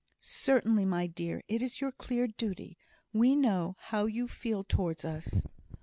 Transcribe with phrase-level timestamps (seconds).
[0.21, 1.43] "Certainly, my dear.
[1.47, 2.75] It is your clear duty.
[3.13, 5.45] We know how you feel towards us."